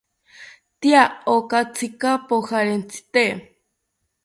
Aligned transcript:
¿Tya 0.81 1.03
okatsika 1.35 2.11
pojarentsite? 2.27 3.23